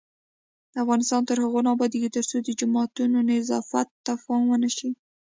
افغانستان 0.83 1.21
تر 1.29 1.37
هغو 1.43 1.59
نه 1.65 1.69
ابادیږي، 1.75 2.09
ترڅو 2.15 2.37
د 2.41 2.49
جوماتونو 2.59 3.17
نظافت 3.29 3.87
ته 4.05 4.13
پام 4.23 4.41
ونشي. 4.47 4.89